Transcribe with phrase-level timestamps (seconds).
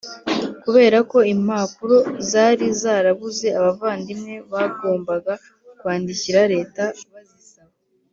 [0.63, 1.97] Kubera ko impapuro
[2.29, 5.33] zari zarabuze abavandimwe bagombaga
[5.79, 7.73] kwandikira leta bazisaba